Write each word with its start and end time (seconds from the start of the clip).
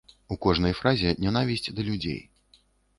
У 0.35 0.37
кожнай 0.45 0.73
фразе 0.79 1.13
нянавісць 1.27 1.69
да 1.75 1.89
людзей. 1.93 2.21